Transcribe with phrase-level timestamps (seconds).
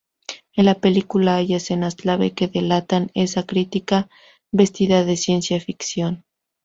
[0.55, 4.09] En la película hay escenas clave que delatan esa crítica
[4.51, 6.25] vestida de ciencia ficción.